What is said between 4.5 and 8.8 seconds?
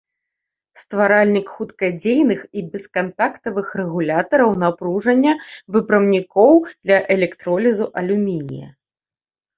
напружання выпрамнікоў для электролізу алюмінія.